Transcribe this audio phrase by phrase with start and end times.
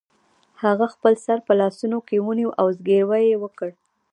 [0.63, 3.69] هغه خپل سر په لاسونو کې ونیو او زګیروی یې وکړ